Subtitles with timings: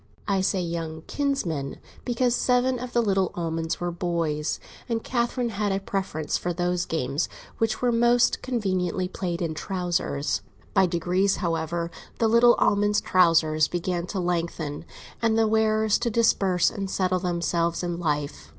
[0.27, 5.71] I say young kinsmen, because seven of the little Almonds were boys, and Catherine had
[5.71, 10.41] a preference for those games which are most conveniently played in trousers.
[10.73, 14.85] By degrees, however, the little Almonds' trousers began to lengthen,
[15.21, 18.49] and the wearers to disperse and settle themselves in life.